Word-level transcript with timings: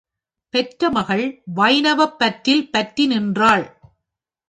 பெற்ற 0.53 0.89
மகள் 0.89 1.43
வைணவப் 1.55 2.17
பற்றில் 2.17 2.71
பற்றி 2.71 3.07
நின்றாள். 3.07 3.65